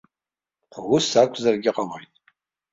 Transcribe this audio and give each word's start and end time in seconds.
Ус 0.95 1.07
акәзаргь 1.21 1.69
ҟалоит. 1.75 2.11